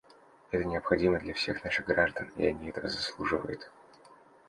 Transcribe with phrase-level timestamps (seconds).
[0.49, 3.69] Это необходимо для всех наших граждан, и они этого заслуживают.